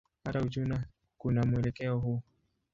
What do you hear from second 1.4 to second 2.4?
mwelekeo huu.